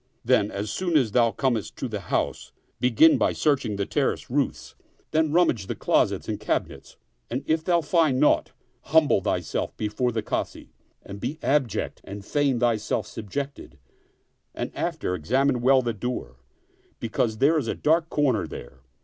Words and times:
Then, 0.25 0.49
as 0.49 0.71
soon 0.71 0.97
as 0.97 1.11
thou 1.11 1.29
comest 1.29 1.75
to 1.75 1.87
the 1.87 1.99
house, 1.99 2.51
begin 2.79 3.19
by 3.19 3.33
searching 3.33 3.75
the 3.75 3.85
terrace 3.85 4.31
roofs; 4.31 4.73
then 5.11 5.31
rummage 5.31 5.67
the 5.67 5.75
closets 5.75 6.27
and 6.27 6.39
cabinets; 6.39 6.97
and 7.29 7.43
if 7.45 7.63
thou 7.63 7.81
find 7.81 8.19
naught, 8.19 8.49
humble 8.85 9.21
thyself 9.21 9.77
before 9.77 10.11
the 10.11 10.23
Kazi 10.23 10.71
and 11.03 11.19
be 11.19 11.37
abject 11.43 12.01
and 12.03 12.25
feign 12.25 12.59
thyself 12.61 13.05
subjected, 13.05 13.77
and 14.55 14.71
after 14.75 15.13
examine 15.13 15.61
well 15.61 15.83
the 15.83 15.93
door, 15.93 16.37
because 16.99 17.37
there 17.37 17.59
is 17.59 17.67
a 17.67 17.75
dark 17.75 18.09
comer 18.09 18.47
there. 18.47 18.79